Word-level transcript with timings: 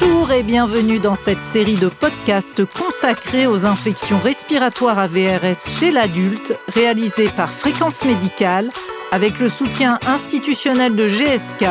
Bonjour 0.00 0.30
et 0.30 0.42
bienvenue 0.44 1.00
dans 1.00 1.16
cette 1.16 1.42
série 1.42 1.74
de 1.74 1.88
podcasts 1.88 2.64
consacrés 2.64 3.48
aux 3.48 3.66
infections 3.66 4.20
respiratoires 4.20 4.98
à 4.98 5.08
VRS 5.08 5.80
chez 5.80 5.90
l'adulte, 5.90 6.56
réalisée 6.68 7.28
par 7.28 7.52
Fréquence 7.52 8.04
Médicale 8.04 8.70
avec 9.10 9.40
le 9.40 9.48
soutien 9.48 9.98
institutionnel 10.06 10.94
de 10.94 11.06
GSK 11.06 11.66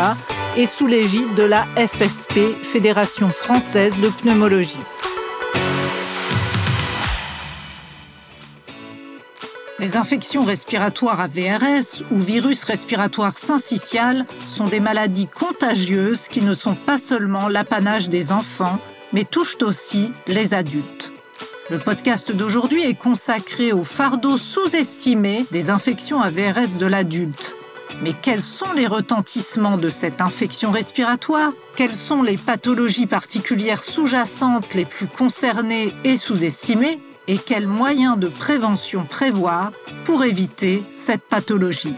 et 0.58 0.65
sous 0.65 0.87
l'égide 0.87 1.35
de 1.35 1.44
la 1.44 1.65
FFP, 1.78 2.63
Fédération 2.63 3.29
française 3.29 3.97
de 3.97 4.10
pneumologie. 4.10 4.79
Les 9.79 9.96
infections 9.96 10.44
respiratoires 10.44 11.21
à 11.21 11.28
VRS 11.28 12.03
ou 12.12 12.19
virus 12.19 12.63
respiratoire 12.63 13.37
syncytial 13.37 14.25
sont 14.49 14.67
des 14.67 14.79
maladies 14.79 15.28
contagieuses 15.28 16.27
qui 16.30 16.41
ne 16.41 16.55
sont 16.55 16.75
pas 16.75 16.98
seulement 16.98 17.48
l'apanage 17.48 18.09
des 18.09 18.31
enfants, 18.31 18.79
mais 19.13 19.23
touchent 19.23 19.61
aussi 19.61 20.11
les 20.25 20.55
adultes. 20.55 21.11
Le 21.69 21.77
podcast 21.77 22.31
d'aujourd'hui 22.31 22.81
est 22.81 22.97
consacré 22.97 23.71
au 23.71 23.83
fardeau 23.83 24.38
sous-estimé 24.38 25.45
des 25.52 25.69
infections 25.69 26.21
à 26.21 26.31
VRS 26.31 26.77
de 26.80 26.88
l'adulte. 26.88 27.53
Mais 28.02 28.13
quels 28.13 28.41
sont 28.41 28.73
les 28.73 28.88
retentissements 28.88 29.77
de 29.77 29.89
cette 29.89 30.21
infection 30.21 30.71
respiratoire? 30.71 31.52
Quelles 31.75 31.94
sont 31.94 32.23
les 32.23 32.38
pathologies 32.38 33.05
particulières 33.05 33.83
sous-jacentes 33.83 34.73
les 34.73 34.85
plus 34.85 35.07
concernées 35.07 35.94
et 36.03 36.17
sous-estimées? 36.17 36.99
Et 37.30 37.38
quels 37.38 37.67
moyens 37.67 38.17
de 38.17 38.30
prévention 38.30 39.05
prévoir 39.05 39.73
pour 40.05 40.23
éviter 40.23 40.84
cette 40.91 41.23
pathologie 41.23 41.95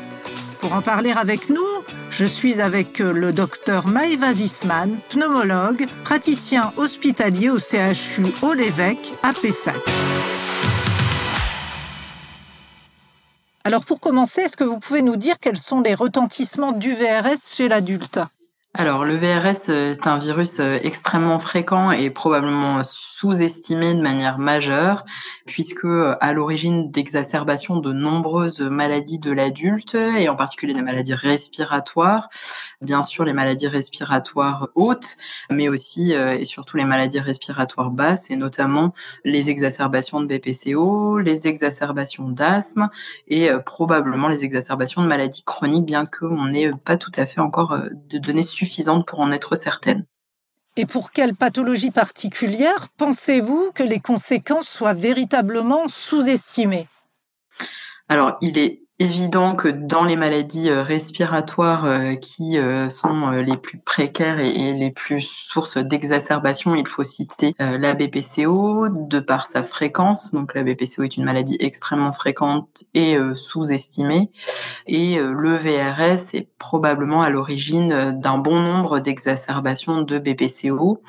Pour 0.59 0.73
en 0.73 0.81
parler 0.81 1.11
avec 1.11 1.49
nous, 1.49 1.61
je 2.09 2.25
suis 2.25 2.59
avec 2.59 2.99
euh, 2.99 3.13
le 3.13 3.31
docteur 3.31 3.85
Maëva 3.85 4.33
Zisman, 4.33 4.97
pneumologue, 5.09 5.87
praticien 6.03 6.73
hospitalier 6.77 7.51
au 7.51 7.59
CHU 7.59 8.33
au 8.41 8.53
lévesque 8.53 9.13
à 9.21 9.33
Pessac. 9.33 9.75
Alors 13.63 13.85
pour 13.85 13.99
commencer, 13.99 14.41
est-ce 14.41 14.57
que 14.57 14.63
vous 14.63 14.79
pouvez 14.79 15.03
nous 15.03 15.15
dire 15.15 15.39
quels 15.39 15.59
sont 15.59 15.81
les 15.81 15.93
retentissements 15.93 16.71
du 16.71 16.91
VRS 16.91 17.53
chez 17.55 17.67
l'adulte? 17.67 18.19
Alors, 18.75 19.03
le 19.03 19.15
VRS 19.15 19.69
euh, 19.69 19.91
est 19.93 20.05
un 20.05 20.19
virus 20.19 20.59
euh, 20.59 20.77
extrêmement 20.83 21.39
fréquent 21.39 21.89
et 21.89 22.11
probablement 22.11 22.83
sous-estimé 22.83 23.95
de 23.95 24.01
manière 24.01 24.37
majeure, 24.37 25.05
puisque 25.47 25.85
euh, 25.85 26.13
à 26.21 26.33
l'origine 26.33 26.91
d'exacerbation 26.91 27.77
de 27.77 27.91
nombreuses 27.91 28.61
maladies 28.61 29.17
de 29.17 29.31
l'adulte, 29.31 29.95
et 29.95 30.29
en 30.29 30.35
particulier 30.35 30.75
des 30.75 30.83
maladies 30.83 31.15
respiratoires, 31.15 32.29
bien 32.79 33.01
sûr 33.01 33.25
les 33.25 33.33
maladies 33.33 33.67
respiratoires 33.67 34.69
hautes, 34.75 35.17
mais 35.49 35.67
aussi 35.67 36.11
et 36.11 36.45
surtout 36.45 36.77
les 36.77 36.85
maladies 36.85 37.19
respiratoires 37.19 37.89
basses, 37.89 38.29
et 38.29 38.35
notamment 38.35 38.93
les 39.25 39.49
exacerbations 39.49 40.21
de 40.21 40.27
BPCO, 40.27 41.17
les 41.19 41.47
exacerbations 41.47 42.29
d'asthme, 42.29 42.89
et 43.27 43.49
probablement 43.65 44.27
les 44.27 44.45
exacerbations 44.45 45.01
de 45.01 45.07
maladies 45.07 45.43
chroniques, 45.43 45.85
bien 45.85 46.05
qu'on 46.05 46.45
n'ait 46.45 46.71
pas 46.85 46.97
tout 46.97 47.11
à 47.17 47.25
fait 47.25 47.41
encore 47.41 47.77
de 48.09 48.17
données 48.17 48.43
suffisante 48.59 49.07
pour 49.07 49.19
en 49.19 49.31
être 49.31 49.55
certaine. 49.55 50.05
Et 50.75 50.85
pour 50.85 51.11
quelle 51.11 51.35
pathologie 51.35 51.91
particulière 51.91 52.89
pensez-vous 52.97 53.71
que 53.73 53.83
les 53.83 53.99
conséquences 53.99 54.67
soient 54.67 54.93
véritablement 54.93 55.87
sous-estimées? 55.87 56.87
Alors, 58.07 58.37
il 58.41 58.57
est 58.57 58.83
évident 58.99 59.55
que 59.55 59.69
dans 59.69 60.03
les 60.03 60.17
maladies 60.17 60.69
euh, 60.69 60.83
respiratoires 60.83 61.85
euh, 61.85 62.15
qui 62.15 62.57
euh, 62.57 62.89
sont 62.89 63.29
les 63.31 63.55
plus 63.55 63.77
précaires 63.77 64.39
et 64.39 64.73
les 64.73 64.91
plus 64.91 65.21
sources 65.21 65.77
d'exacerbation, 65.77 66.75
il 66.75 66.87
faut 66.87 67.03
citer 67.03 67.55
la 67.59 67.93
BPCO 67.93 68.89
de 68.89 69.19
par 69.19 69.45
sa 69.45 69.63
fréquence. 69.63 70.33
Donc 70.33 70.53
la 70.53 70.63
BPCO 70.63 71.03
est 71.03 71.17
une 71.17 71.23
maladie 71.23 71.57
extrêmement 71.59 72.11
fréquente 72.11 72.83
et 72.93 73.17
sous-estimée. 73.35 74.31
Et 74.87 75.17
le 75.19 75.57
VRS 75.57 76.35
est 76.35 76.49
probablement 76.57 77.21
à 77.21 77.29
l'origine 77.29 78.19
d'un 78.19 78.37
bon 78.37 78.59
nombre 78.59 78.99
d'exacerbations 78.99 80.01
de 80.01 80.19
BPCO. 80.19 81.01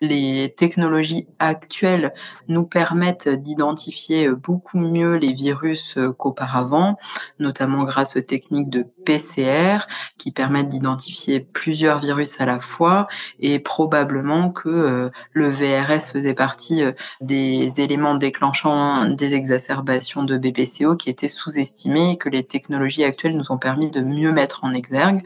Les 0.00 0.54
technologies 0.56 1.26
actuelles 1.38 2.12
nous 2.48 2.64
permettent 2.64 3.28
d'identifier 3.28 4.28
beaucoup 4.30 4.78
mieux 4.78 5.16
les 5.16 5.32
virus 5.32 5.98
qu'auparavant 6.18 6.96
notamment 7.38 7.84
grâce 7.84 8.16
aux 8.16 8.20
techniques 8.20 8.70
de 8.70 8.84
PCR 9.04 9.86
qui 10.18 10.32
permettent 10.32 10.68
d'identifier 10.68 11.40
plusieurs 11.40 11.98
virus 11.98 12.40
à 12.40 12.46
la 12.46 12.60
fois 12.60 13.06
et 13.40 13.58
probablement 13.58 14.50
que 14.50 14.68
euh, 14.68 15.10
le 15.32 15.48
VRS 15.48 16.10
faisait 16.12 16.34
partie 16.34 16.82
euh, 16.82 16.92
des 17.20 17.80
éléments 17.80 18.14
déclenchant 18.14 19.06
des 19.06 19.34
exacerbations 19.34 20.24
de 20.24 20.38
BPCO 20.38 20.96
qui 20.96 21.10
étaient 21.10 21.28
sous-estimés 21.28 22.12
et 22.12 22.16
que 22.16 22.28
les 22.28 22.42
technologies 22.42 23.04
actuelles 23.04 23.36
nous 23.36 23.52
ont 23.52 23.58
permis 23.58 23.90
de 23.90 24.00
mieux 24.00 24.32
mettre 24.32 24.64
en 24.64 24.72
exergue. 24.72 25.22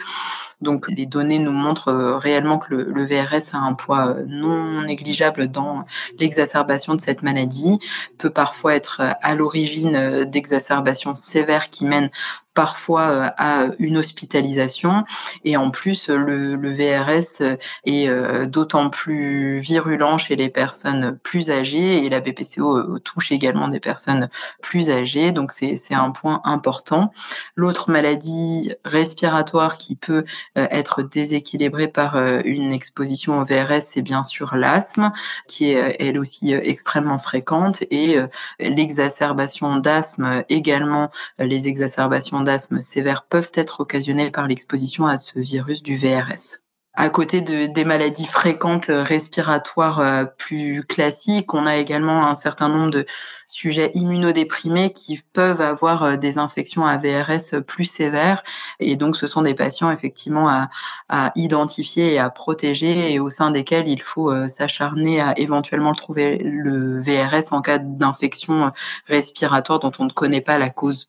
Donc 0.62 0.88
les 0.88 1.06
données 1.06 1.38
nous 1.38 1.52
montrent 1.52 1.88
euh, 1.88 2.16
réellement 2.16 2.58
que 2.58 2.74
le, 2.74 3.04
VRS 3.04 3.54
a 3.54 3.58
un 3.58 3.74
poids 3.74 4.16
non 4.26 4.82
négligeable 4.82 5.48
dans 5.48 5.84
l'exacerbation 6.18 6.94
de 6.94 7.00
cette 7.00 7.22
maladie, 7.22 7.78
peut 8.18 8.30
parfois 8.30 8.74
être 8.74 9.02
à 9.20 9.34
l'origine 9.34 10.24
d'exacerbations 10.24 11.14
sévères 11.14 11.68
qui 11.68 11.84
mènent 11.84 12.10
parfois 12.54 13.10
euh, 13.10 13.30
à 13.36 13.66
une 13.78 13.96
hospitalisation. 13.96 15.04
Et 15.44 15.56
en 15.56 15.70
plus, 15.70 16.08
le, 16.08 16.56
le 16.56 16.72
VRS 16.72 17.56
est 17.86 18.08
euh, 18.08 18.46
d'autant 18.46 18.90
plus 18.90 19.58
virulent 19.58 20.18
chez 20.18 20.36
les 20.36 20.48
personnes 20.48 21.18
plus 21.22 21.50
âgées 21.50 22.04
et 22.04 22.10
la 22.10 22.20
BPCO 22.20 22.76
euh, 22.76 22.98
touche 22.98 23.32
également 23.32 23.68
des 23.68 23.80
personnes 23.80 24.28
plus 24.60 24.90
âgées. 24.90 25.32
Donc 25.32 25.52
c'est 25.52 25.94
un 25.94 26.10
point 26.10 26.40
important. 26.44 27.12
L'autre 27.56 27.90
maladie 27.90 28.72
respiratoire 28.84 29.78
qui 29.78 29.96
peut 29.96 30.24
être 30.54 31.02
déséquilibrée 31.02 31.88
par 31.88 32.16
une 32.44 32.72
exposition 32.72 33.40
au 33.40 33.44
VRS, 33.44 33.82
c'est 33.82 34.02
bien 34.02 34.22
sûr 34.22 34.56
l'asthme, 34.56 35.12
qui 35.46 35.70
est 35.70 35.96
elle 36.00 36.18
aussi 36.18 36.52
extrêmement 36.52 37.18
fréquente 37.18 37.82
et 37.90 38.18
l'exacerbation 38.58 39.76
d'asthme 39.76 40.44
également, 40.48 41.10
les 41.38 41.68
exacerbations 41.68 42.41
d'asthme 42.42 42.80
sévères 42.80 43.24
peuvent 43.24 43.52
être 43.54 43.80
occasionnées 43.80 44.30
par 44.30 44.46
l'exposition 44.46 45.06
à 45.06 45.16
ce 45.16 45.38
virus 45.38 45.82
du 45.82 45.96
VRS. 45.96 46.62
À 46.94 47.08
côté 47.08 47.40
de, 47.40 47.72
des 47.72 47.86
maladies 47.86 48.26
fréquentes 48.26 48.90
euh, 48.90 49.02
respiratoires 49.02 50.00
euh, 50.00 50.24
plus 50.26 50.84
classiques, 50.84 51.54
on 51.54 51.64
a 51.64 51.76
également 51.76 52.26
un 52.26 52.34
certain 52.34 52.68
nombre 52.68 52.90
de 52.90 53.06
sujets 53.46 53.92
immunodéprimés 53.94 54.92
qui 54.92 55.22
peuvent 55.32 55.62
avoir 55.62 56.02
euh, 56.02 56.16
des 56.18 56.36
infections 56.36 56.84
à 56.84 56.98
VRS 56.98 57.62
plus 57.66 57.86
sévères. 57.86 58.42
Et 58.78 58.96
donc, 58.96 59.16
ce 59.16 59.26
sont 59.26 59.40
des 59.40 59.54
patients 59.54 59.90
effectivement 59.90 60.50
à, 60.50 60.68
à 61.08 61.32
identifier 61.34 62.12
et 62.12 62.18
à 62.18 62.28
protéger 62.28 63.10
et 63.10 63.20
au 63.20 63.30
sein 63.30 63.50
desquels 63.50 63.88
il 63.88 64.02
faut 64.02 64.30
s'acharner 64.46 65.18
à 65.18 65.38
éventuellement 65.38 65.94
trouver 65.94 66.36
le 66.38 67.00
VRS 67.00 67.54
en 67.54 67.62
cas 67.62 67.78
d'infection 67.78 68.70
respiratoire 69.06 69.80
dont 69.80 69.92
on 69.98 70.04
ne 70.04 70.10
connaît 70.10 70.42
pas 70.42 70.58
la 70.58 70.68
cause. 70.68 71.08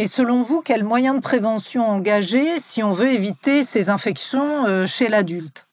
Et 0.00 0.06
selon 0.06 0.40
vous, 0.40 0.62
quels 0.62 0.82
moyens 0.82 1.14
de 1.14 1.20
prévention 1.20 1.86
engager 1.86 2.58
si 2.58 2.82
on 2.82 2.90
veut 2.90 3.10
éviter 3.10 3.64
ces 3.64 3.90
infections 3.90 4.64
euh, 4.64 4.86
chez 4.86 5.08
l'adulte? 5.08 5.69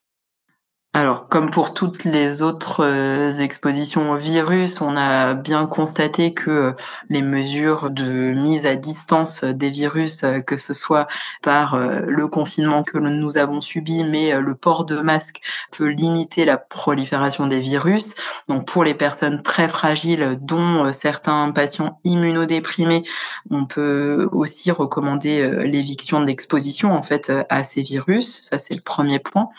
Alors, 1.00 1.28
comme 1.28 1.52
pour 1.52 1.76
toutes 1.76 2.06
les 2.06 2.42
autres 2.42 2.84
euh, 2.84 3.32
expositions 3.32 4.14
au 4.14 4.16
virus, 4.16 4.82
on 4.82 4.98
a 4.98 5.36
bien 5.36 5.68
constaté 5.68 6.34
que 6.34 6.50
euh, 6.50 6.72
les 7.08 7.22
mesures 7.22 7.92
de 7.92 8.34
mise 8.34 8.66
à 8.66 8.76
distance 8.76 9.44
des 9.44 9.70
virus, 9.70 10.24
euh, 10.24 10.40
que 10.40 10.58
ce 10.58 10.74
soit 10.74 11.06
par 11.44 11.78
le 11.78 12.28
confinement 12.28 12.82
que 12.82 12.98
nous 12.98 13.38
avons 13.38 13.62
subi, 13.62 14.04
mais 14.06 14.40
le 14.42 14.56
port 14.56 14.86
de 14.86 14.98
masque 14.98 15.42
peut 15.72 15.90
limiter 15.90 16.46
la 16.46 16.58
prolifération 16.58 17.46
des 17.46 17.60
virus. 17.60 18.16
Donc, 18.50 18.66
pour 18.66 18.84
les 18.84 18.96
personnes 18.96 19.44
très 19.44 19.68
fragiles, 19.68 20.40
dont 20.42 20.92
certains 20.92 21.52
patients 21.52 22.00
immunodéprimés, 22.06 23.04
on 23.52 23.66
peut 23.66 24.28
aussi 24.32 24.72
recommander 24.72 25.48
l'éviction 25.68 26.22
d'exposition 26.22 26.96
en 26.96 27.04
fait 27.04 27.32
à 27.50 27.64
ces 27.64 27.84
virus. 27.84 28.42
Ça, 28.50 28.58
c'est 28.58 28.76
le 28.76 28.82
premier 28.82 29.20
point. 29.20 29.50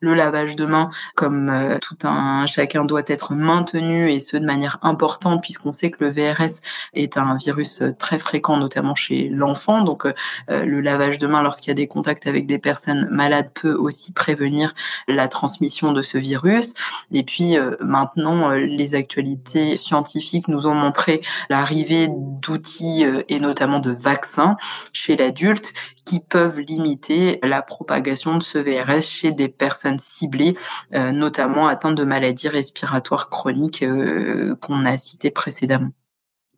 Le 0.00 0.14
lavage 0.14 0.54
de 0.54 0.66
mains 0.66 0.83
comme 1.14 1.48
euh, 1.48 1.78
tout 1.78 1.96
un 2.04 2.46
chacun 2.46 2.84
doit 2.84 3.02
être 3.06 3.34
maintenu 3.34 4.10
et 4.10 4.20
ce 4.20 4.36
de 4.36 4.44
manière 4.44 4.78
importante 4.82 5.42
puisqu'on 5.42 5.72
sait 5.72 5.90
que 5.90 6.04
le 6.04 6.10
VRS 6.10 6.60
est 6.94 7.16
un 7.16 7.36
virus 7.36 7.82
euh, 7.82 7.92
très 7.92 8.18
fréquent 8.18 8.56
notamment 8.56 8.94
chez 8.94 9.28
l'enfant. 9.28 9.82
Donc 9.82 10.06
euh, 10.06 10.12
le 10.64 10.80
lavage 10.80 11.18
de 11.18 11.26
mains 11.26 11.42
lorsqu'il 11.42 11.68
y 11.68 11.72
a 11.72 11.74
des 11.74 11.88
contacts 11.88 12.26
avec 12.26 12.46
des 12.46 12.58
personnes 12.58 13.08
malades 13.10 13.50
peut 13.54 13.74
aussi 13.74 14.12
prévenir 14.12 14.74
la 15.08 15.28
transmission 15.28 15.92
de 15.92 16.02
ce 16.02 16.18
virus. 16.18 16.74
Et 17.12 17.22
puis 17.22 17.56
maintenant 17.80 18.50
les 18.50 18.94
actualités 18.94 19.76
scientifiques 19.76 20.48
nous 20.48 20.66
ont 20.66 20.74
montré 20.74 21.22
l'arrivée 21.50 22.08
d'outils 22.10 23.04
et 23.28 23.40
notamment 23.40 23.80
de 23.80 23.90
vaccins 23.90 24.56
chez 24.92 25.16
l'adulte 25.16 25.72
qui 26.04 26.20
peuvent 26.20 26.60
limiter 26.60 27.38
la 27.42 27.62
propagation 27.62 28.36
de 28.36 28.42
ce 28.42 28.58
VRS 28.58 29.02
chez 29.02 29.32
des 29.32 29.48
personnes 29.48 29.98
ciblées 29.98 30.56
notamment 30.92 31.66
atteints 31.66 31.92
de 31.92 32.04
maladies 32.04 32.48
respiratoires 32.48 33.30
chroniques 33.30 33.84
qu'on 34.60 34.86
a 34.86 34.96
citées 34.96 35.30
précédemment. 35.30 35.90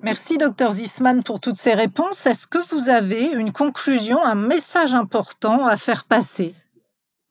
Merci, 0.02 0.36
docteur 0.36 0.72
Zisman, 0.72 1.22
pour 1.22 1.40
toutes 1.40 1.56
ces 1.56 1.72
réponses. 1.72 2.26
Est-ce 2.26 2.46
que 2.46 2.58
vous 2.70 2.90
avez 2.90 3.26
une 3.28 3.52
conclusion, 3.52 4.22
un 4.22 4.34
message 4.34 4.94
important 4.94 5.64
à 5.66 5.76
faire 5.76 6.04
passer? 6.04 6.54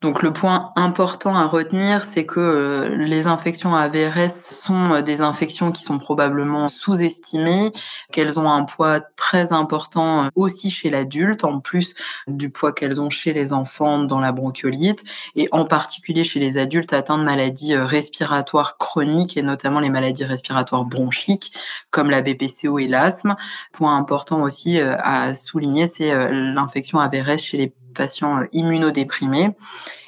Donc 0.02 0.22
le 0.22 0.34
point 0.34 0.72
important 0.76 1.36
à 1.36 1.48
retenir, 1.48 2.04
c'est 2.04 2.26
que 2.26 2.40
euh, 2.40 2.96
les 2.96 3.28
infections 3.28 3.74
à 3.74 3.88
VRS 3.88 4.30
sont 4.30 4.92
euh, 4.92 5.02
des 5.02 5.22
infections 5.22 5.72
qui 5.72 5.84
sont 5.84 5.98
probablement 5.98 6.68
sous-estimées, 6.68 7.72
qu'elles 8.12 8.38
ont 8.38 8.52
un 8.52 8.66
poids 8.66 9.00
très 9.16 9.54
important 9.54 10.26
euh, 10.26 10.28
aussi 10.36 10.70
chez 10.70 10.90
l'adulte, 10.90 11.46
en 11.46 11.60
plus 11.60 11.96
du 12.28 12.52
poids 12.52 12.74
qu'elles 12.74 13.02
ont 13.02 13.10
chez 13.10 13.32
les 13.32 13.54
enfants 13.54 13.98
dans 14.00 14.20
la 14.20 14.34
bronchiolite, 14.34 15.04
et 15.36 15.48
en 15.52 15.66
particulier 15.66 16.26
chez 16.26 16.42
les 16.42 16.58
adultes 16.58 16.94
atteints 16.94 17.18
de 17.18 17.24
maladies 17.24 17.76
respiratoires 17.76 18.78
chroniques, 18.78 19.38
et 19.38 19.44
notamment 19.44 19.80
les 19.80 19.90
maladies 19.90 20.26
respiratoires 20.26 20.84
bronchiques, 20.84 21.54
comme 21.90 22.12
la 22.12 22.22
BPCO 22.22 22.80
et 22.80 22.88
l'asthme. 22.88 23.36
Point 23.72 23.96
important 23.96 24.44
aussi 24.44 24.78
à 24.80 25.34
souligner, 25.34 25.88
c'est 25.88 26.14
l'infection 26.32 27.00
à 27.00 27.08
VRS 27.08 27.40
chez 27.40 27.58
les 27.58 27.74
patients 27.96 28.42
immunodéprimés. 28.52 29.56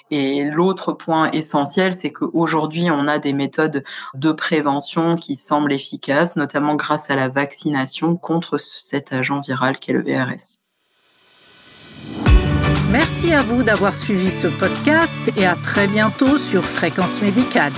Et 0.10 0.46
l'autre 0.46 0.94
point 0.94 1.32
essentiel, 1.32 1.94
c'est 1.94 2.12
qu'aujourd'hui, 2.12 2.90
on 2.90 3.08
a 3.08 3.20
des 3.20 3.34
méthodes 3.34 3.84
de 4.14 4.32
prévention 4.32 5.16
qui 5.16 5.36
semblent 5.36 5.74
efficaces, 5.74 6.36
notamment 6.36 6.76
grâce 6.76 7.10
à 7.10 7.16
la 7.16 7.28
vaccination 7.30 8.16
contre 8.16 8.58
cet 8.58 9.12
agent 9.12 9.42
viral 9.42 9.78
qu'est 9.80 9.94
le 9.94 10.04
VRS. 10.04 10.62
Merci 12.90 13.34
à 13.34 13.42
vous 13.42 13.64
d'avoir 13.64 13.94
suivi 13.94 14.30
ce 14.30 14.48
podcast 14.48 15.32
et 15.36 15.46
à 15.46 15.56
très 15.56 15.88
bientôt 15.88 16.38
sur 16.38 16.64
Fréquence 16.64 17.22
Médicale. 17.22 17.74